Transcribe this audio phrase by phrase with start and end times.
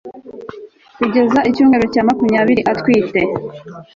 [0.97, 3.19] kugeza icyumweru cya makumyabiri atwite